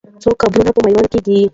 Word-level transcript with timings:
څو 0.21 0.29
قبرونه 0.41 0.71
په 0.73 0.81
میوند 0.85 1.07
کې 1.11 1.19
دي؟ 1.25 1.39